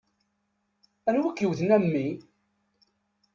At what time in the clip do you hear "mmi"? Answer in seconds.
1.83-2.05